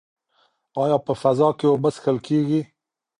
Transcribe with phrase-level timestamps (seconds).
[0.81, 2.61] ایا په فضا کې اوبه څښل کیږي؟